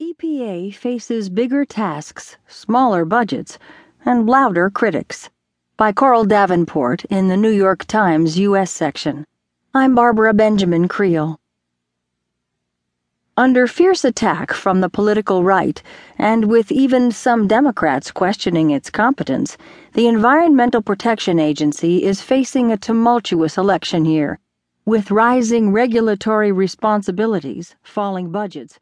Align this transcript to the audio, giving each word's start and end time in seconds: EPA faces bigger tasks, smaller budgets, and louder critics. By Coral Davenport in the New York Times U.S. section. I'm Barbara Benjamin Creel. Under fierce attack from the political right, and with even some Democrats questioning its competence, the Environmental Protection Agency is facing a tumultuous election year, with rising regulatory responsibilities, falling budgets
EPA 0.00 0.72
faces 0.72 1.28
bigger 1.28 1.64
tasks, 1.64 2.36
smaller 2.46 3.04
budgets, 3.04 3.58
and 4.04 4.28
louder 4.28 4.70
critics. 4.70 5.28
By 5.76 5.90
Coral 5.90 6.24
Davenport 6.24 7.04
in 7.06 7.26
the 7.26 7.36
New 7.36 7.50
York 7.50 7.84
Times 7.84 8.38
U.S. 8.38 8.70
section. 8.70 9.26
I'm 9.74 9.96
Barbara 9.96 10.32
Benjamin 10.34 10.86
Creel. 10.86 11.40
Under 13.36 13.66
fierce 13.66 14.04
attack 14.04 14.52
from 14.52 14.80
the 14.80 14.88
political 14.88 15.42
right, 15.42 15.82
and 16.16 16.44
with 16.44 16.70
even 16.70 17.10
some 17.10 17.48
Democrats 17.48 18.12
questioning 18.12 18.70
its 18.70 18.90
competence, 18.90 19.56
the 19.94 20.06
Environmental 20.06 20.80
Protection 20.80 21.40
Agency 21.40 22.04
is 22.04 22.22
facing 22.22 22.70
a 22.70 22.76
tumultuous 22.76 23.58
election 23.58 24.04
year, 24.04 24.38
with 24.84 25.10
rising 25.10 25.72
regulatory 25.72 26.52
responsibilities, 26.52 27.74
falling 27.82 28.30
budgets 28.30 28.78